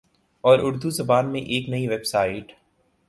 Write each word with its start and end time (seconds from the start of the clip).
اور 0.43 0.59
اردو 0.59 0.89
زبان 0.89 1.31
میں 1.31 1.41
ایک 1.41 1.69
نئی 1.69 1.87
ویب 1.87 2.03
سائٹ 2.05 2.51